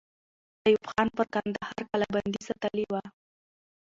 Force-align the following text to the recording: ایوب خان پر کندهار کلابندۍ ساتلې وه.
ایوب 0.65 0.83
خان 0.91 1.07
پر 1.17 1.25
کندهار 1.33 1.79
کلابندۍ 1.91 2.41
ساتلې 2.47 2.85
وه. 2.91 3.01